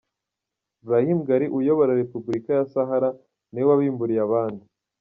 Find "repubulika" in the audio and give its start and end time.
2.01-2.49